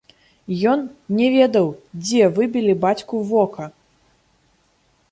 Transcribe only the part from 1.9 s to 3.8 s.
дзе выбілі бацьку вока.